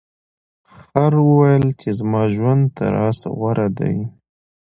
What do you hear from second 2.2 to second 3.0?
ژوند تر